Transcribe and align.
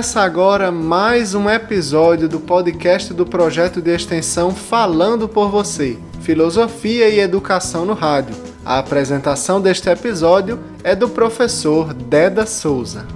Começa 0.00 0.22
agora 0.22 0.72
mais 0.72 1.34
um 1.34 1.46
episódio 1.46 2.26
do 2.26 2.40
podcast 2.40 3.12
do 3.12 3.26
projeto 3.26 3.82
de 3.82 3.94
extensão 3.94 4.50
Falando 4.50 5.28
por 5.28 5.50
Você, 5.50 5.98
Filosofia 6.22 7.10
e 7.10 7.20
Educação 7.20 7.84
no 7.84 7.92
Rádio. 7.92 8.34
A 8.64 8.78
apresentação 8.78 9.60
deste 9.60 9.90
episódio 9.90 10.58
é 10.82 10.96
do 10.96 11.06
professor 11.06 11.92
Deda 11.92 12.46
Souza. 12.46 13.06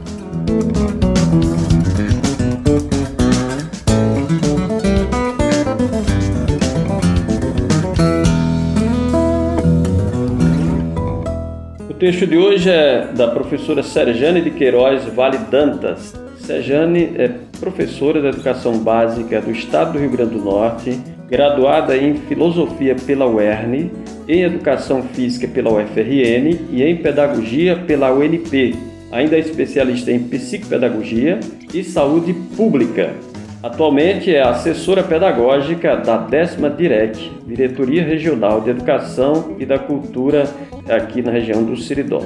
O 11.88 11.94
texto 11.94 12.26
de 12.26 12.36
hoje 12.36 12.68
é 12.68 13.06
da 13.06 13.28
professora 13.28 13.82
Serjane 13.82 14.42
de 14.42 14.50
Queiroz 14.50 15.02
Vale 15.14 15.38
Dantas. 15.50 16.23
Serjane 16.44 17.12
é 17.16 17.30
professora 17.58 18.20
da 18.20 18.28
Educação 18.28 18.78
Básica 18.78 19.40
do 19.40 19.50
Estado 19.50 19.94
do 19.94 19.98
Rio 19.98 20.10
Grande 20.10 20.34
do 20.34 20.44
Norte, 20.44 21.00
graduada 21.26 21.96
em 21.96 22.16
Filosofia 22.16 22.94
pela 22.94 23.26
UERN, 23.26 23.90
em 24.28 24.42
Educação 24.42 25.02
Física 25.02 25.48
pela 25.48 25.70
UFRN 25.70 26.58
e 26.70 26.82
em 26.82 26.96
Pedagogia 26.96 27.76
pela 27.76 28.12
UNP. 28.12 28.76
Ainda 29.10 29.36
é 29.36 29.38
especialista 29.38 30.10
em 30.10 30.18
Psicopedagogia 30.18 31.40
e 31.72 31.82
Saúde 31.82 32.34
Pública. 32.54 33.14
Atualmente 33.62 34.34
é 34.34 34.42
assessora 34.42 35.02
pedagógica 35.02 35.96
da 35.96 36.18
décima 36.18 36.68
DIREC, 36.68 37.32
Diretoria 37.46 38.04
Regional 38.04 38.60
de 38.60 38.68
Educação 38.68 39.56
e 39.58 39.64
da 39.64 39.78
Cultura 39.78 40.44
aqui 40.86 41.22
na 41.22 41.30
região 41.30 41.64
do 41.64 41.74
Siridó. 41.74 42.22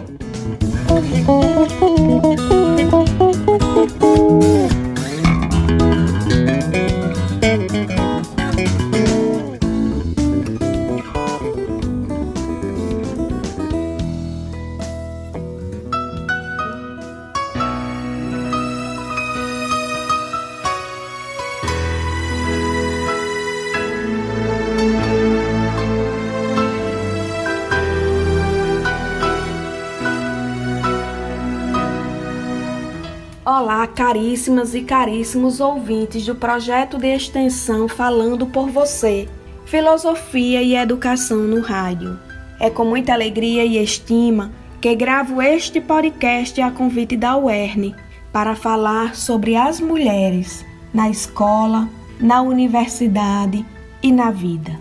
Olá, 33.61 33.89
caríssimas 33.89 34.73
e 34.73 34.83
caríssimos 34.83 35.59
ouvintes 35.59 36.25
do 36.25 36.33
projeto 36.33 36.97
de 36.97 37.09
extensão 37.09 37.89
Falando 37.89 38.47
por 38.47 38.71
Você, 38.71 39.29
Filosofia 39.67 40.63
e 40.63 40.77
Educação 40.77 41.39
no 41.39 41.61
Rádio. 41.61 42.17
É 42.61 42.71
com 42.71 42.85
muita 42.85 43.13
alegria 43.13 43.65
e 43.65 43.77
estima 43.77 44.53
que 44.81 44.95
gravo 44.95 45.43
este 45.43 45.81
podcast 45.81 46.61
a 46.61 46.71
convite 46.71 47.17
da 47.17 47.37
UERN 47.37 47.97
para 48.33 48.55
falar 48.55 49.17
sobre 49.17 49.57
as 49.57 49.81
mulheres 49.81 50.65
na 50.95 51.11
escola, 51.11 51.89
na 52.21 52.41
universidade 52.41 53.67
e 54.01 54.13
na 54.13 54.31
vida. 54.31 54.79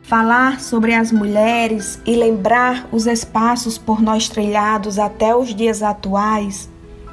Falar 0.00 0.60
sobre 0.60 0.94
as 0.94 1.12
mulheres 1.12 2.00
e 2.06 2.16
lembrar 2.16 2.88
os 2.90 3.06
espaços 3.06 3.76
por 3.76 4.00
nós 4.00 4.30
trilhados 4.30 4.98
até 4.98 5.36
os 5.36 5.54
dias 5.54 5.82
atuais 5.82 6.70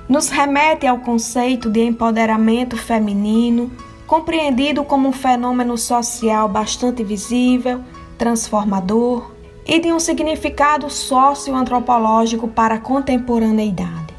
nos 0.08 0.30
remete 0.30 0.86
ao 0.86 1.00
conceito 1.00 1.70
de 1.70 1.82
empoderamento 1.82 2.78
feminino, 2.78 3.72
compreendido 4.06 4.84
como 4.84 5.10
um 5.10 5.12
fenômeno 5.12 5.78
social 5.78 6.48
bastante 6.48 7.04
visível, 7.04 7.82
transformador 8.18 9.32
e 9.66 9.80
de 9.80 9.92
um 9.92 10.00
significado 10.00 10.90
socioantropológico 10.90 12.48
para 12.48 12.76
a 12.76 12.80
contemporaneidade. 12.80 14.14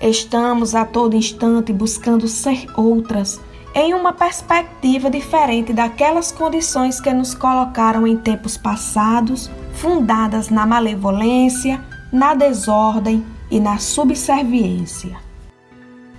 Estamos 0.00 0.74
a 0.74 0.84
todo 0.84 1.14
instante 1.14 1.72
buscando 1.72 2.26
ser 2.26 2.66
outras 2.76 3.40
em 3.74 3.94
uma 3.94 4.12
perspectiva 4.12 5.08
diferente 5.08 5.72
daquelas 5.72 6.32
condições 6.32 7.00
que 7.00 7.12
nos 7.12 7.32
colocaram 7.32 8.06
em 8.06 8.16
tempos 8.16 8.56
passados, 8.56 9.50
fundadas 9.72 10.50
na 10.50 10.66
malevolência, 10.66 11.80
na 12.12 12.34
desordem 12.34 13.24
e 13.52 13.60
na 13.60 13.76
subserviência. 13.76 15.14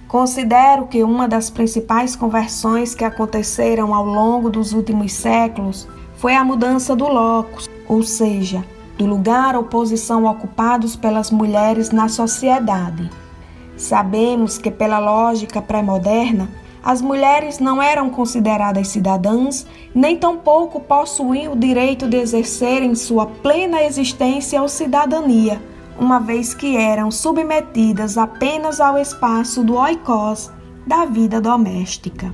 Considero 0.07 0.85
que 0.85 1.03
uma 1.03 1.27
das 1.27 1.49
principais 1.49 2.15
conversões 2.15 2.93
que 2.93 3.03
aconteceram 3.03 3.91
ao 3.91 4.05
longo 4.05 4.51
dos 4.51 4.71
últimos 4.71 5.13
séculos 5.13 5.87
foi 6.15 6.35
a 6.35 6.43
mudança 6.43 6.95
do 6.95 7.07
locus, 7.07 7.67
ou 7.89 8.03
seja, 8.03 8.63
do 8.99 9.07
lugar 9.07 9.55
ou 9.55 9.63
posição 9.63 10.25
ocupados 10.25 10.95
pelas 10.95 11.31
mulheres 11.31 11.89
na 11.89 12.07
sociedade. 12.07 13.09
Sabemos 13.75 14.59
que, 14.59 14.69
pela 14.69 14.99
lógica 14.99 15.59
pré-moderna, 15.59 16.47
as 16.83 17.01
mulheres 17.01 17.57
não 17.57 17.81
eram 17.81 18.11
consideradas 18.11 18.89
cidadãs, 18.89 19.65
nem 19.95 20.15
tampouco 20.15 20.79
possuíam 20.79 21.53
o 21.53 21.57
direito 21.57 22.07
de 22.07 22.17
exercerem 22.17 22.93
sua 22.93 23.25
plena 23.25 23.81
existência 23.81 24.61
ou 24.61 24.69
cidadania 24.69 25.72
uma 25.97 26.19
vez 26.19 26.53
que 26.53 26.75
eram 26.75 27.11
submetidas 27.11 28.17
apenas 28.17 28.79
ao 28.79 28.97
espaço 28.97 29.63
do 29.63 29.75
oikos 29.75 30.51
da 30.85 31.05
vida 31.05 31.39
doméstica. 31.39 32.33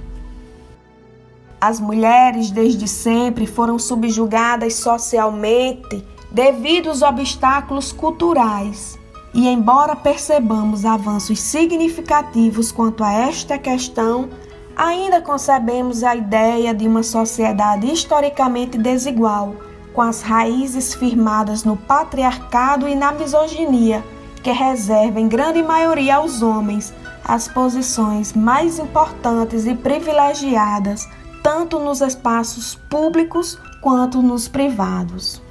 As 1.62 1.80
mulheres 1.80 2.52
desde 2.52 2.88
sempre 2.88 3.46
foram 3.46 3.78
subjugadas 3.78 4.76
socialmente 4.76 6.06
devido 6.32 6.90
aos 6.90 7.02
obstáculos 7.02 7.92
culturais. 7.92 8.98
E 9.34 9.48
embora 9.48 9.96
percebamos 9.96 10.86
avanços 10.86 11.40
significativos 11.40 12.72
quanto 12.72 13.04
a 13.04 13.12
esta 13.12 13.58
questão, 13.58 14.30
ainda 14.76 15.22
concebemos 15.22 16.04
a 16.04 16.16
ideia 16.16 16.74
de 16.74 16.88
uma 16.88 17.04
sociedade 17.04 17.92
historicamente 17.92 18.78
desigual 18.78 19.54
com 19.94 20.02
as 20.02 20.22
raízes 20.22 20.94
firmadas 20.94 21.64
no 21.64 21.76
patriarcado 21.76 22.88
e 22.88 22.96
na 22.96 23.12
misoginia, 23.12 24.04
que 24.44 24.52
reserva 24.52 25.20
em 25.20 25.28
grande 25.28 25.62
maioria 25.62 26.16
aos 26.16 26.42
homens 26.42 26.94
as 27.24 27.48
posições 27.48 28.34
mais 28.34 28.80
importantes 28.80 29.66
e 29.68 29.76
privilegiadas, 29.76 31.08
tanto 31.44 31.80
nos 31.80 32.02
espaços 32.02 32.76
públicos 32.90 33.60
quanto 33.82 34.22
nos 34.22 34.48
privados. 34.48 35.42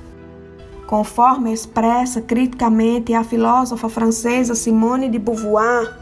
Conforme 0.87 1.53
expressa 1.53 2.22
criticamente 2.22 3.12
a 3.12 3.22
filósofa 3.22 3.88
francesa 3.88 4.54
Simone 4.54 5.09
de 5.09 5.19
Beauvoir, 5.19 5.94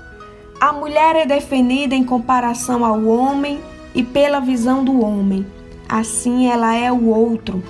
a 0.60 0.72
mulher 0.72 1.16
é 1.16 1.26
definida 1.26 1.94
em 1.94 2.04
comparação 2.04 2.84
ao 2.84 3.04
homem 3.04 3.60
e 3.94 4.02
pela 4.02 4.41
visão 4.41 4.84
do 4.84 5.04
homem. 5.04 5.44
Assim, 5.88 6.48
ela 6.48 6.75
é 6.75 6.91
o 6.91 7.08
outro, 7.08 7.62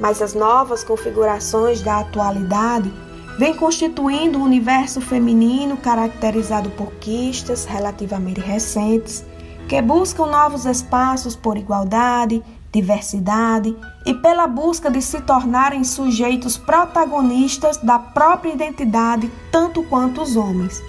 mas 0.00 0.22
as 0.22 0.34
novas 0.34 0.84
configurações 0.84 1.80
da 1.80 2.00
atualidade 2.00 2.92
vêm 3.38 3.54
constituindo 3.54 4.38
um 4.38 4.42
universo 4.42 5.00
feminino 5.00 5.76
caracterizado 5.76 6.70
por 6.70 6.92
quistas 6.94 7.64
relativamente 7.64 8.40
recentes 8.40 9.24
que 9.68 9.80
buscam 9.82 10.26
novos 10.26 10.64
espaços 10.64 11.36
por 11.36 11.56
igualdade, 11.56 12.42
diversidade 12.72 13.76
e 14.06 14.14
pela 14.14 14.46
busca 14.46 14.90
de 14.90 15.00
se 15.00 15.20
tornarem 15.20 15.84
sujeitos 15.84 16.56
protagonistas 16.56 17.76
da 17.76 17.98
própria 17.98 18.52
identidade 18.52 19.30
tanto 19.52 19.82
quanto 19.82 20.22
os 20.22 20.36
homens. 20.36 20.82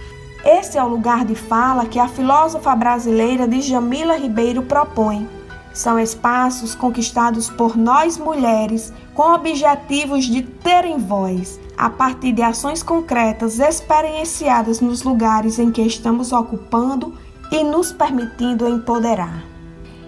Esse 0.44 0.78
é 0.78 0.84
o 0.84 0.88
lugar 0.88 1.26
de 1.26 1.36
fala 1.36 1.86
que 1.86 2.00
a 2.00 2.08
filósofa 2.08 2.74
brasileira 2.76 3.48
Djamila 3.48 4.16
Ribeiro 4.16 4.64
propõe 4.64 5.28
são 5.74 6.00
espaços 6.00 6.74
conquistados 6.76 7.50
por 7.50 7.78
nós 7.78 8.18
mulheres 8.18 8.92
com 9.14 9.34
objetivos 9.34 10.26
de 10.26 10.42
terem 10.42 10.98
voz, 10.98 11.60
a 11.78 11.90
partir 11.90 12.32
de 12.32 12.42
ações 12.42 12.84
concretas 12.84 13.60
experienciadas 13.60 14.82
nos 14.82 15.04
lugares 15.04 15.60
em 15.60 15.72
que 15.72 15.82
estamos 15.82 16.32
ocupando 16.32 17.18
e 17.52 17.64
nos 17.64 17.92
permitindo 17.92 18.68
empoderar. 18.68 19.44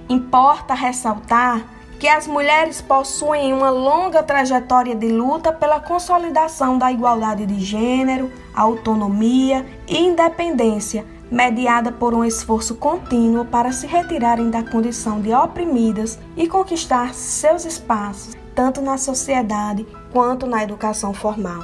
Importa 0.10 0.74
ressaltar 0.74 1.66
que 2.00 2.08
as 2.08 2.26
mulheres 2.26 2.82
possuem 2.82 3.54
uma 3.54 3.70
longa 3.70 4.24
trajetória 4.24 4.96
de 4.96 5.08
luta 5.08 5.54
pela 5.54 5.80
consolidação 5.80 6.78
da 6.78 6.92
igualdade 6.92 7.46
de 7.46 7.60
gênero, 7.60 8.32
autonomia 8.56 9.66
e 9.88 10.00
independência 10.00 11.06
mediada 11.32 11.94
por 11.94 12.14
um 12.14 12.26
esforço 12.26 12.76
contínuo 12.76 13.46
para 13.46 13.72
se 13.72 13.88
retirarem 13.88 14.50
da 14.50 14.62
condição 14.62 15.22
de 15.22 15.34
oprimidas 15.34 16.20
e 16.36 16.46
conquistar 16.46 17.14
seus 17.14 17.64
espaços, 17.64 18.36
tanto 18.54 18.82
na 18.82 18.98
sociedade 18.98 19.88
quanto 20.12 20.46
na 20.46 20.62
educação 20.62 21.14
formal. 21.14 21.64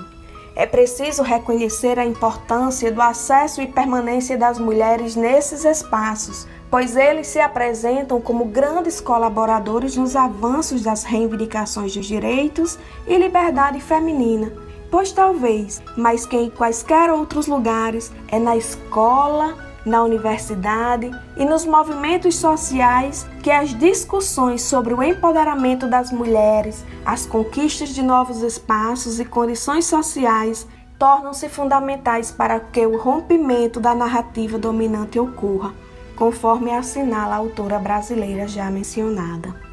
É 0.55 0.65
preciso 0.65 1.21
reconhecer 1.21 1.99
a 1.99 2.05
importância 2.05 2.91
do 2.91 3.01
acesso 3.01 3.61
e 3.61 3.67
permanência 3.67 4.37
das 4.37 4.57
mulheres 4.57 5.15
nesses 5.15 5.65
espaços, 5.65 6.47
pois 6.71 6.95
eles 6.95 7.27
se 7.27 7.39
apresentam 7.39 8.19
como 8.19 8.45
grandes 8.45 8.99
colaboradores 8.99 9.95
nos 9.95 10.15
avanços 10.15 10.81
das 10.81 11.03
reivindicações 11.03 11.93
dos 11.93 12.07
direitos 12.07 12.79
e 13.05 13.17
liberdade 13.17 13.79
feminina. 13.79 14.66
Pois 14.89 15.11
talvez, 15.11 15.81
mais 15.97 16.25
que 16.25 16.37
em 16.37 16.49
quaisquer 16.49 17.09
outros 17.11 17.45
lugares, 17.47 18.11
é 18.29 18.39
na 18.39 18.55
escola, 18.55 19.55
na 19.85 20.03
universidade 20.03 21.11
e 21.35 21.45
nos 21.45 21.65
movimentos 21.65 22.35
sociais 22.35 23.25
que 23.41 23.51
as 23.51 23.73
discussões 23.73 24.61
sobre 24.61 24.93
o 24.93 25.03
empoderamento 25.03 25.89
das 25.89 26.11
mulheres, 26.11 26.85
as 27.05 27.25
conquistas 27.25 27.89
de 27.89 28.01
novos 28.01 28.41
espaços 28.41 29.19
e 29.19 29.25
condições 29.25 29.85
sociais 29.85 30.67
tornam-se 30.97 31.47
fundamentais 31.47 32.31
para 32.31 32.59
que 32.59 32.85
o 32.85 32.97
rompimento 32.97 33.79
da 33.79 33.93
narrativa 33.93 34.57
dominante 34.57 35.19
ocorra, 35.19 35.73
conforme 36.15 36.71
assinala 36.71 37.35
a 37.35 37.37
autora 37.37 37.77
brasileira 37.77 38.47
já 38.47 38.69
mencionada. 38.71 39.66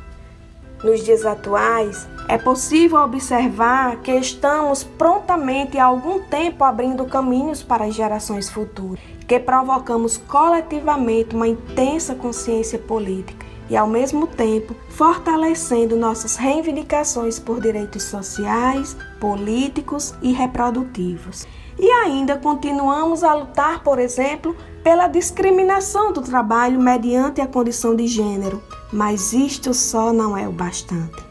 Nos 0.84 1.02
dias 1.02 1.24
atuais, 1.24 2.06
é 2.28 2.36
possível 2.36 2.98
observar 2.98 4.02
que 4.02 4.12
estamos 4.12 4.84
prontamente 4.84 5.78
há 5.78 5.86
algum 5.86 6.20
tempo 6.20 6.62
abrindo 6.62 7.06
caminhos 7.06 7.62
para 7.62 7.86
as 7.86 7.94
gerações 7.94 8.50
futuras 8.50 9.00
que 9.26 9.40
provocamos 9.40 10.18
coletivamente 10.18 11.34
uma 11.34 11.48
intensa 11.48 12.14
consciência 12.14 12.78
política 12.78 13.46
e, 13.68 13.76
ao 13.76 13.86
mesmo 13.86 14.26
tempo, 14.26 14.74
fortalecendo 14.90 15.96
nossas 15.96 16.36
reivindicações 16.36 17.38
por 17.38 17.60
direitos 17.60 18.02
sociais, 18.02 18.96
políticos 19.20 20.14
e 20.22 20.32
reprodutivos. 20.32 21.46
E 21.78 21.90
ainda 21.90 22.36
continuamos 22.36 23.24
a 23.24 23.34
lutar, 23.34 23.82
por 23.82 23.98
exemplo, 23.98 24.56
pela 24.82 25.08
discriminação 25.08 26.12
do 26.12 26.22
trabalho 26.22 26.80
mediante 26.80 27.40
a 27.40 27.46
condição 27.46 27.96
de 27.96 28.06
gênero, 28.06 28.62
mas 28.92 29.32
isto 29.32 29.72
só 29.74 30.12
não 30.12 30.36
é 30.36 30.46
o 30.46 30.52
bastante. 30.52 31.24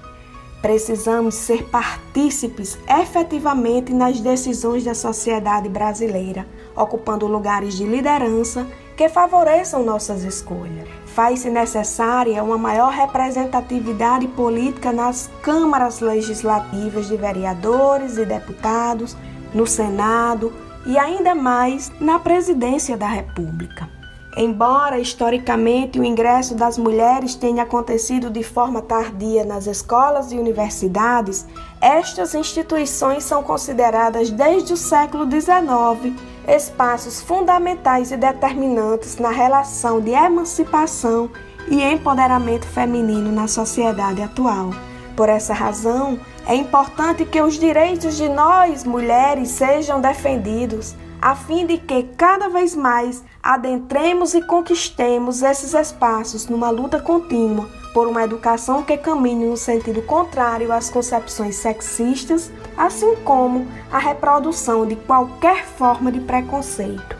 Precisamos 0.62 1.36
ser 1.36 1.66
partícipes 1.66 2.78
efetivamente 2.88 3.94
nas 3.94 4.20
decisões 4.20 4.84
da 4.84 4.96
sociedade 4.96 5.68
brasileira, 5.70 6.48
ocupando 6.76 7.28
lugares 7.28 7.76
de 7.76 7.86
liderança 7.86 8.66
que 8.96 9.10
favoreçam 9.10 9.84
nossas 9.84 10.24
escolhas. 10.24 11.03
Faz-se 11.13 11.50
necessária 11.50 12.44
uma 12.44 12.57
maior 12.57 12.92
representatividade 12.92 14.27
política 14.30 14.92
nas 14.92 15.30
câmaras 15.44 16.00
legislativas 16.00 17.07
de 17.07 17.15
vereadores 17.15 18.18
e 18.18 18.25
deputados, 18.25 19.15
no 19.54 19.68
Senado 19.68 20.51
e 20.88 20.98
ainda 20.98 21.36
mais 21.36 21.92
na 22.00 22.18
presidência 22.18 22.98
da 22.98 23.07
República. 23.07 23.88
Embora 24.36 25.00
historicamente 25.00 26.00
o 26.00 26.04
ingresso 26.04 26.56
das 26.56 26.78
mulheres 26.78 27.36
tenha 27.36 27.64
acontecido 27.64 28.32
de 28.32 28.42
forma 28.42 28.82
tardia 28.82 29.44
nas 29.46 29.68
escolas 29.68 30.32
e 30.32 30.38
universidades, 30.38 31.46
estas 31.80 32.34
instituições 32.34 33.24
são 33.24 33.44
consideradas 33.44 34.32
desde 34.32 34.74
o 34.74 34.78
século 34.78 35.30
XIX 35.30 36.16
espaços 36.48 37.22
fundamentais 37.22 38.12
e 38.12 38.18
determinantes 38.18 39.18
na 39.18 39.30
relação 39.30 40.02
de 40.02 40.12
emancipação 40.12 41.30
e 41.70 41.82
empoderamento 41.82 42.66
feminino 42.66 43.32
na 43.32 43.48
sociedade 43.48 44.22
atual. 44.22 44.72
Por 45.16 45.30
essa 45.30 45.54
razão, 45.54 46.20
é 46.46 46.56
importante 46.56 47.24
que 47.24 47.42
os 47.42 47.54
direitos 47.54 48.18
de 48.18 48.28
nós, 48.28 48.84
mulheres, 48.84 49.50
sejam 49.50 50.02
defendidos, 50.02 50.96
a 51.24 51.36
fim 51.36 51.66
de 51.66 51.78
que 51.78 52.04
cada 52.18 52.50
vez 52.50 52.75
mais 52.75 53.24
adentremos 53.42 54.34
e 54.34 54.42
conquistemos 54.42 55.42
esses 55.42 55.74
espaços 55.74 56.50
numa 56.50 56.70
luta 56.70 57.00
contínua 57.00 57.70
por 57.94 58.10
uma 58.10 58.24
educação 58.24 58.84
que 58.84 58.98
caminhe 58.98 59.46
no 59.46 59.56
sentido 59.56 60.02
contrário 60.02 60.70
às 60.74 60.90
concepções 60.90 61.56
sexistas, 61.56 62.52
assim 62.75 63.16
como 63.24 63.66
a 63.90 64.00
reprodução 64.00 64.86
de 64.86 64.98
qualquer 64.98 65.66
forma 65.66 66.12
de 66.12 66.20
preconceito. 66.20 67.16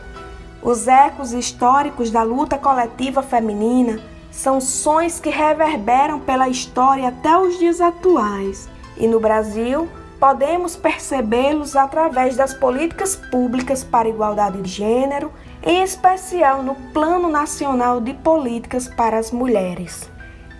Os 0.62 0.86
ecos 0.86 1.32
históricos 1.32 2.10
da 2.10 2.22
luta 2.22 2.58
coletiva 2.58 3.22
feminina 3.22 4.02
são 4.30 4.60
sons 4.60 5.18
que 5.18 5.30
reverberam 5.30 6.20
pela 6.20 6.50
história 6.50 7.08
até 7.08 7.38
os 7.38 7.58
dias 7.58 7.80
atuais. 7.80 8.68
E 8.98 9.06
no 9.06 9.18
Brasil, 9.18 9.88
podemos 10.24 10.74
percebê-los 10.74 11.76
através 11.76 12.34
das 12.34 12.54
políticas 12.54 13.14
públicas 13.14 13.84
para 13.84 14.08
igualdade 14.08 14.62
de 14.62 14.70
gênero, 14.70 15.30
em 15.62 15.82
especial 15.82 16.62
no 16.62 16.74
Plano 16.94 17.28
Nacional 17.28 18.00
de 18.00 18.14
Políticas 18.14 18.88
para 18.88 19.18
as 19.18 19.30
Mulheres. 19.30 20.10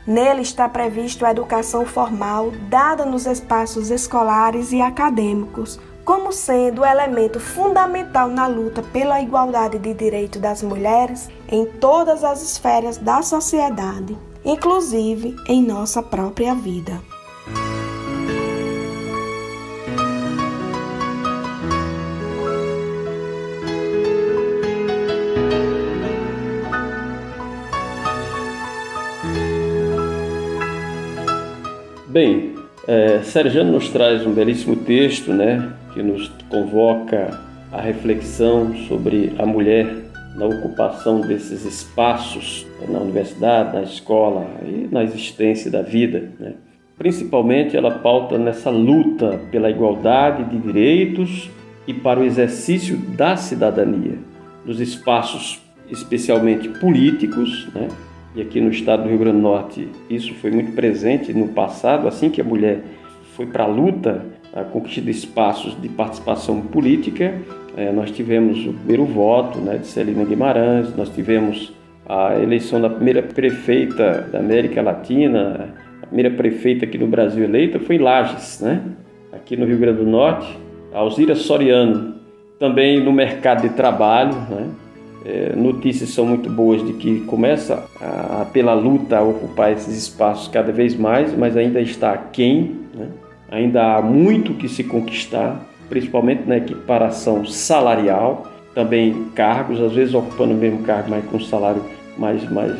Nele 0.06 0.42
está 0.42 0.68
previsto 0.68 1.24
a 1.24 1.30
educação 1.30 1.86
formal 1.86 2.50
dada 2.68 3.06
nos 3.06 3.24
espaços 3.24 3.90
escolares 3.90 4.70
e 4.70 4.82
acadêmicos, 4.82 5.80
como 6.04 6.30
sendo 6.30 6.82
o 6.82 6.86
elemento 6.86 7.40
fundamental 7.40 8.28
na 8.28 8.46
luta 8.46 8.82
pela 8.82 9.22
igualdade 9.22 9.78
de 9.78 9.94
direito 9.94 10.38
das 10.38 10.62
mulheres 10.62 11.30
em 11.48 11.64
todas 11.64 12.22
as 12.22 12.42
esferas 12.42 12.98
da 12.98 13.22
sociedade, 13.22 14.14
inclusive 14.44 15.34
em 15.48 15.62
nossa 15.62 16.02
própria 16.02 16.54
vida. 16.54 17.13
Bem, 32.14 32.54
é, 32.86 33.22
Sergiano 33.24 33.72
nos 33.72 33.88
traz 33.88 34.24
um 34.24 34.32
belíssimo 34.32 34.76
texto, 34.76 35.32
né, 35.32 35.72
que 35.92 36.00
nos 36.00 36.28
convoca 36.48 37.40
a 37.72 37.80
reflexão 37.80 38.72
sobre 38.86 39.32
a 39.36 39.44
mulher 39.44 39.92
na 40.36 40.46
ocupação 40.46 41.20
desses 41.20 41.64
espaços 41.64 42.64
na 42.88 43.00
universidade, 43.00 43.74
na 43.74 43.82
escola 43.82 44.46
e 44.64 44.86
na 44.92 45.02
existência 45.02 45.68
da 45.68 45.82
vida. 45.82 46.30
Né? 46.38 46.52
Principalmente, 46.96 47.76
ela 47.76 47.90
pauta 47.90 48.38
nessa 48.38 48.70
luta 48.70 49.40
pela 49.50 49.68
igualdade 49.68 50.44
de 50.44 50.58
direitos 50.60 51.50
e 51.84 51.92
para 51.92 52.20
o 52.20 52.24
exercício 52.24 52.96
da 52.96 53.36
cidadania, 53.36 54.18
nos 54.64 54.78
espaços 54.78 55.60
especialmente 55.90 56.68
políticos, 56.78 57.66
né? 57.74 57.88
E 58.34 58.42
aqui 58.42 58.60
no 58.60 58.70
estado 58.70 59.04
do 59.04 59.08
Rio 59.08 59.18
Grande 59.18 59.36
do 59.36 59.42
Norte 59.42 59.88
isso 60.08 60.34
foi 60.34 60.50
muito 60.50 60.72
presente 60.72 61.32
no 61.32 61.48
passado, 61.48 62.08
assim 62.08 62.30
que 62.30 62.40
a 62.40 62.44
mulher 62.44 62.82
foi 63.36 63.46
para 63.46 63.64
a 63.64 63.66
luta, 63.66 64.24
a 64.52 64.62
conquista 64.62 65.00
de 65.00 65.10
espaços 65.10 65.80
de 65.80 65.88
participação 65.88 66.60
política, 66.60 67.34
é, 67.76 67.90
nós 67.90 68.10
tivemos 68.10 68.66
o 68.66 68.72
primeiro 68.72 69.04
voto 69.04 69.58
né, 69.58 69.78
de 69.78 69.86
Celina 69.86 70.24
Guimarães, 70.24 70.94
nós 70.96 71.08
tivemos 71.08 71.72
a 72.06 72.38
eleição 72.40 72.80
da 72.80 72.90
primeira 72.90 73.22
prefeita 73.22 74.28
da 74.30 74.38
América 74.38 74.82
Latina, 74.82 75.74
a 76.02 76.06
primeira 76.06 76.30
prefeita 76.30 76.84
aqui 76.84 76.98
no 76.98 77.06
Brasil 77.06 77.42
eleita 77.44 77.80
foi 77.80 77.96
em 77.96 77.98
Lages, 77.98 78.60
né? 78.60 78.82
aqui 79.32 79.56
no 79.56 79.66
Rio 79.66 79.78
Grande 79.78 79.98
do 79.98 80.06
Norte, 80.06 80.56
Alzira 80.92 81.34
Soriano, 81.34 82.14
também 82.58 83.02
no 83.02 83.12
mercado 83.12 83.62
de 83.62 83.70
trabalho, 83.70 84.34
né? 84.48 84.68
É, 85.24 85.54
notícias 85.56 86.10
são 86.10 86.26
muito 86.26 86.50
boas 86.50 86.84
de 86.84 86.92
que 86.92 87.20
começa 87.20 87.84
a, 88.00 88.44
pela 88.52 88.74
luta 88.74 89.18
a 89.18 89.22
ocupar 89.22 89.72
esses 89.72 89.96
espaços 89.96 90.48
cada 90.48 90.70
vez 90.70 90.94
mais, 90.94 91.36
mas 91.36 91.56
ainda 91.56 91.80
está 91.80 92.12
aquém, 92.12 92.76
né? 92.94 93.08
ainda 93.50 93.96
há 93.96 94.02
muito 94.02 94.52
que 94.54 94.68
se 94.68 94.84
conquistar, 94.84 95.64
principalmente 95.88 96.42
na 96.46 96.58
equiparação 96.58 97.44
salarial, 97.46 98.50
também 98.74 99.28
cargos, 99.34 99.80
às 99.80 99.92
vezes 99.92 100.14
ocupando 100.14 100.52
o 100.52 100.56
mesmo 100.56 100.82
cargo, 100.82 101.08
mas 101.08 101.24
com 101.26 101.40
salário 101.40 101.82
mais, 102.18 102.46
mais 102.50 102.72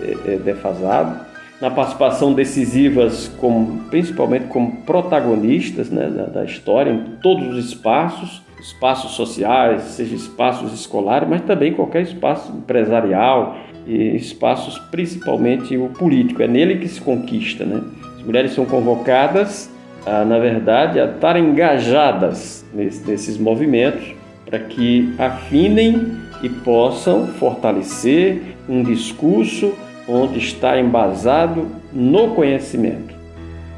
é, 0.00 0.34
é, 0.34 0.36
defasado. 0.36 1.27
Na 1.60 1.70
participação 1.70 2.32
decisivas, 2.32 3.28
como, 3.36 3.80
principalmente 3.90 4.46
como 4.46 4.76
protagonistas 4.82 5.90
né, 5.90 6.08
da, 6.08 6.26
da 6.26 6.44
história, 6.44 6.90
em 6.90 7.16
todos 7.20 7.48
os 7.48 7.64
espaços, 7.66 8.40
espaços 8.60 9.12
sociais, 9.12 9.82
seja 9.82 10.14
espaços 10.14 10.72
escolares, 10.72 11.28
mas 11.28 11.40
também 11.42 11.72
qualquer 11.72 12.02
espaço 12.02 12.52
empresarial 12.52 13.56
e 13.86 14.14
espaços 14.14 14.78
principalmente 14.90 15.76
o 15.76 15.88
político. 15.88 16.42
É 16.42 16.46
nele 16.46 16.76
que 16.76 16.88
se 16.88 17.00
conquista, 17.00 17.64
né? 17.64 17.82
As 18.16 18.22
mulheres 18.22 18.52
são 18.52 18.64
convocadas, 18.64 19.68
a, 20.06 20.24
na 20.24 20.38
verdade, 20.38 21.00
a 21.00 21.06
estar 21.06 21.36
engajadas 21.36 22.64
nesses 22.72 23.36
movimentos 23.36 24.14
para 24.46 24.60
que 24.60 25.12
afinem 25.18 26.18
e 26.40 26.48
possam 26.48 27.26
fortalecer 27.26 28.56
um 28.68 28.82
discurso 28.82 29.74
onde 30.08 30.38
está 30.38 30.80
embasado 30.80 31.66
no 31.92 32.34
conhecimento. 32.34 33.18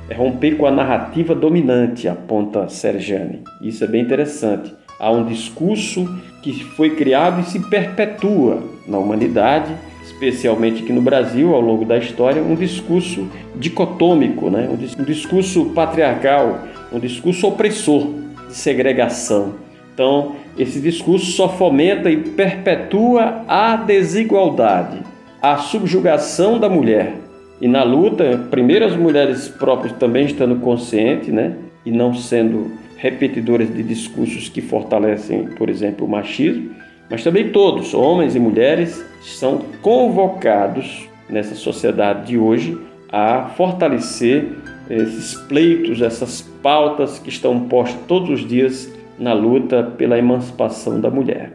é 0.08 0.14
romper 0.14 0.56
com 0.56 0.66
a 0.66 0.72
narrativa 0.72 1.36
dominante, 1.36 2.08
aponta 2.08 2.68
Serjane. 2.68 3.44
Isso 3.62 3.84
é 3.84 3.86
bem 3.86 4.02
interessante. 4.02 4.74
Há 4.98 5.10
um 5.12 5.24
discurso 5.24 6.04
que 6.42 6.52
foi 6.64 6.96
criado 6.96 7.40
e 7.40 7.44
se 7.44 7.60
perpetua 7.70 8.62
na 8.88 8.98
humanidade, 8.98 9.72
especialmente 10.02 10.82
aqui 10.82 10.92
no 10.92 11.00
Brasil, 11.00 11.54
ao 11.54 11.60
longo 11.60 11.84
da 11.84 11.96
história, 11.96 12.42
um 12.42 12.56
discurso 12.56 13.28
dicotômico, 13.54 14.50
né? 14.50 14.68
um 14.68 15.04
discurso 15.04 15.66
patriarcal, 15.66 16.64
um 16.92 16.98
discurso 16.98 17.46
opressor 17.46 18.08
de 18.48 18.56
segregação. 18.56 19.54
Então, 19.94 20.34
esse 20.58 20.80
discurso 20.80 21.26
só 21.32 21.48
fomenta 21.48 22.10
e 22.10 22.16
perpetua 22.16 23.44
a 23.46 23.76
desigualdade, 23.76 24.98
a 25.42 25.56
subjugação 25.56 26.58
da 26.58 26.68
mulher. 26.68 27.14
E 27.60 27.68
na 27.68 27.82
luta, 27.82 28.46
primeiro 28.50 28.84
as 28.86 28.96
mulheres 28.96 29.48
próprias 29.48 29.92
também 29.94 30.26
estando 30.26 30.56
conscientes, 30.56 31.28
né? 31.28 31.56
E 31.84 31.90
não 31.90 32.14
sendo 32.14 32.72
repetidoras 32.96 33.72
de 33.72 33.82
discursos 33.82 34.48
que 34.48 34.60
fortalecem, 34.60 35.46
por 35.56 35.70
exemplo, 35.70 36.06
o 36.06 36.08
machismo, 36.08 36.70
mas 37.08 37.24
também 37.24 37.50
todos, 37.50 37.94
homens 37.94 38.36
e 38.36 38.40
mulheres, 38.40 39.04
são 39.22 39.62
convocados 39.82 41.08
nessa 41.28 41.54
sociedade 41.54 42.28
de 42.28 42.38
hoje 42.38 42.78
a 43.10 43.50
fortalecer 43.56 44.44
esses 44.88 45.34
pleitos, 45.34 46.02
essas 46.02 46.42
pautas 46.62 47.18
que 47.18 47.28
estão 47.28 47.60
postas 47.60 48.00
todos 48.06 48.30
os 48.30 48.48
dias 48.48 48.92
na 49.18 49.32
luta 49.32 49.82
pela 49.82 50.18
emancipação 50.18 51.00
da 51.00 51.10
mulher. 51.10 51.52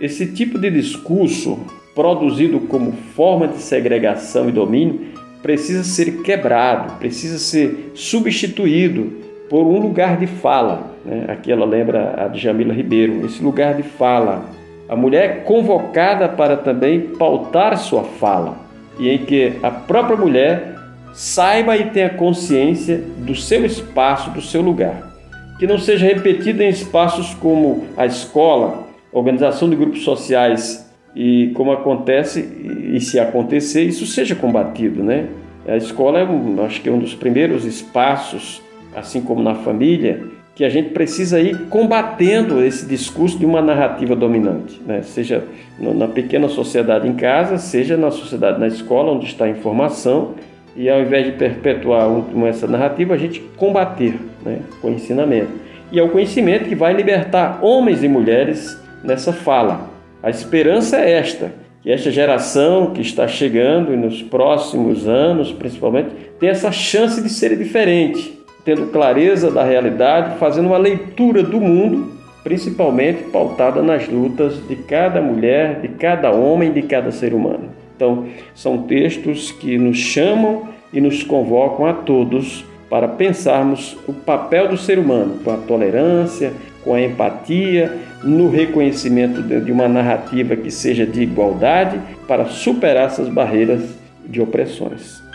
Esse 0.00 0.32
tipo 0.32 0.58
de 0.58 0.70
discurso, 0.70 1.58
produzido 1.98 2.60
como 2.60 2.92
forma 2.92 3.48
de 3.48 3.56
segregação 3.56 4.48
e 4.48 4.52
domínio, 4.52 5.00
precisa 5.42 5.82
ser 5.82 6.22
quebrado, 6.22 6.96
precisa 6.96 7.40
ser 7.40 7.90
substituído 7.92 9.14
por 9.50 9.66
um 9.66 9.80
lugar 9.80 10.16
de 10.16 10.28
fala. 10.28 10.92
Né? 11.04 11.24
Aqui 11.26 11.50
ela 11.50 11.66
lembra 11.66 12.14
a 12.24 12.28
de 12.28 12.38
Jamila 12.38 12.72
Ribeiro, 12.72 13.26
esse 13.26 13.42
lugar 13.42 13.74
de 13.74 13.82
fala. 13.82 14.44
A 14.88 14.94
mulher 14.94 15.24
é 15.24 15.28
convocada 15.40 16.28
para 16.28 16.56
também 16.56 17.00
pautar 17.00 17.76
sua 17.76 18.04
fala, 18.04 18.56
e 18.96 19.10
em 19.10 19.18
que 19.18 19.54
a 19.60 19.70
própria 19.72 20.16
mulher 20.16 20.76
saiba 21.12 21.76
e 21.76 21.90
tenha 21.90 22.10
consciência 22.10 23.02
do 23.18 23.34
seu 23.34 23.66
espaço, 23.66 24.30
do 24.30 24.40
seu 24.40 24.62
lugar. 24.62 25.16
Que 25.58 25.66
não 25.66 25.78
seja 25.78 26.06
repetida 26.06 26.62
em 26.62 26.68
espaços 26.68 27.34
como 27.34 27.86
a 27.96 28.06
escola, 28.06 28.86
organização 29.12 29.68
de 29.68 29.74
grupos 29.74 30.04
sociais 30.04 30.87
e 31.20 31.48
como 31.48 31.72
acontece 31.72 32.48
e 32.94 33.00
se 33.00 33.18
acontecer, 33.18 33.82
isso 33.82 34.06
seja 34.06 34.36
combatido, 34.36 35.02
né? 35.02 35.26
A 35.66 35.76
escola 35.76 36.20
é, 36.20 36.24
um, 36.24 36.64
acho 36.64 36.80
que 36.80 36.88
é 36.88 36.92
um 36.92 37.00
dos 37.00 37.12
primeiros 37.12 37.64
espaços, 37.64 38.62
assim 38.94 39.20
como 39.20 39.42
na 39.42 39.56
família, 39.56 40.22
que 40.54 40.64
a 40.64 40.68
gente 40.68 40.90
precisa 40.90 41.40
ir 41.40 41.66
combatendo 41.68 42.62
esse 42.62 42.86
discurso 42.86 43.36
de 43.36 43.44
uma 43.44 43.60
narrativa 43.60 44.14
dominante, 44.14 44.80
né? 44.86 45.02
seja 45.02 45.42
na 45.80 46.06
pequena 46.06 46.48
sociedade 46.48 47.08
em 47.08 47.14
casa, 47.14 47.58
seja 47.58 47.96
na 47.96 48.12
sociedade 48.12 48.60
na 48.60 48.68
escola, 48.68 49.10
onde 49.10 49.26
está 49.26 49.46
a 49.46 49.48
informação, 49.48 50.34
e 50.76 50.88
ao 50.88 51.00
invés 51.00 51.26
de 51.26 51.32
perpetuar 51.32 52.08
essa 52.46 52.68
narrativa, 52.68 53.14
a 53.14 53.18
gente 53.18 53.40
combater 53.56 54.14
né? 54.44 54.60
com 54.80 54.90
ensinamento. 54.90 55.50
E 55.90 55.98
é 55.98 56.02
o 56.02 56.10
conhecimento 56.10 56.68
que 56.68 56.76
vai 56.76 56.92
libertar 56.92 57.58
homens 57.60 58.04
e 58.04 58.08
mulheres 58.08 58.80
nessa 59.02 59.32
fala. 59.32 59.97
A 60.22 60.30
esperança 60.30 60.98
é 60.98 61.12
esta, 61.12 61.52
que 61.80 61.90
esta 61.90 62.10
geração 62.10 62.90
que 62.92 63.00
está 63.00 63.28
chegando 63.28 63.92
e 63.92 63.96
nos 63.96 64.20
próximos 64.22 65.06
anos, 65.06 65.52
principalmente, 65.52 66.08
tem 66.40 66.48
essa 66.48 66.72
chance 66.72 67.22
de 67.22 67.28
ser 67.28 67.56
diferente, 67.56 68.38
tendo 68.64 68.86
clareza 68.86 69.50
da 69.50 69.62
realidade, 69.62 70.36
fazendo 70.38 70.66
uma 70.66 70.78
leitura 70.78 71.42
do 71.42 71.60
mundo, 71.60 72.12
principalmente 72.42 73.24
pautada 73.30 73.80
nas 73.80 74.08
lutas 74.08 74.66
de 74.66 74.74
cada 74.74 75.22
mulher, 75.22 75.80
de 75.80 75.88
cada 75.88 76.32
homem, 76.32 76.72
de 76.72 76.82
cada 76.82 77.12
ser 77.12 77.32
humano. 77.32 77.70
Então, 77.94 78.26
são 78.54 78.82
textos 78.82 79.52
que 79.52 79.78
nos 79.78 79.98
chamam 79.98 80.68
e 80.92 81.00
nos 81.00 81.22
convocam 81.22 81.86
a 81.86 81.92
todos 81.92 82.64
para 82.88 83.08
pensarmos 83.08 83.96
o 84.06 84.12
papel 84.12 84.68
do 84.68 84.76
ser 84.76 84.98
humano 84.98 85.38
com 85.44 85.52
a 85.52 85.56
tolerância, 85.56 86.52
com 86.82 86.94
a 86.94 87.02
empatia, 87.02 87.98
no 88.22 88.50
reconhecimento 88.50 89.42
de 89.42 89.70
uma 89.70 89.88
narrativa 89.88 90.56
que 90.56 90.70
seja 90.70 91.06
de 91.06 91.22
igualdade 91.22 92.00
para 92.26 92.46
superar 92.46 93.06
essas 93.06 93.28
barreiras 93.28 93.82
de 94.26 94.40
opressões. 94.40 95.27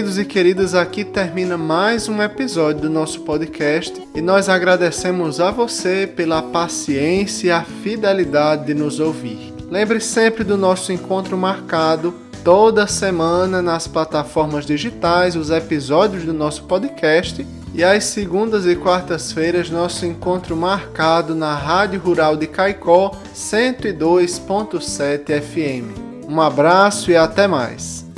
Queridos 0.00 0.18
e 0.18 0.24
queridas, 0.24 0.74
aqui 0.74 1.04
termina 1.04 1.58
mais 1.58 2.08
um 2.08 2.22
episódio 2.22 2.80
do 2.80 2.88
nosso 2.88 3.20
podcast 3.20 4.02
e 4.14 4.22
nós 4.22 4.48
agradecemos 4.48 5.40
a 5.40 5.50
você 5.50 6.06
pela 6.06 6.40
paciência 6.40 7.48
e 7.48 7.50
a 7.50 7.62
fidelidade 7.62 8.64
de 8.64 8.72
nos 8.72 8.98
ouvir. 8.98 9.52
Lembre 9.70 10.00
sempre 10.00 10.42
do 10.42 10.56
nosso 10.56 10.90
encontro 10.90 11.36
marcado 11.36 12.14
toda 12.42 12.86
semana 12.86 13.60
nas 13.60 13.86
plataformas 13.86 14.64
digitais, 14.64 15.36
os 15.36 15.50
episódios 15.50 16.24
do 16.24 16.32
nosso 16.32 16.64
podcast 16.64 17.46
e 17.74 17.84
às 17.84 18.04
segundas 18.04 18.64
e 18.64 18.74
quartas-feiras 18.76 19.68
nosso 19.68 20.06
encontro 20.06 20.56
marcado 20.56 21.34
na 21.34 21.54
Rádio 21.54 22.00
Rural 22.00 22.38
de 22.38 22.46
Caicó 22.46 23.14
102.7 23.34 25.42
FM. 25.42 25.92
Um 26.26 26.40
abraço 26.40 27.10
e 27.10 27.16
até 27.18 27.46
mais. 27.46 28.08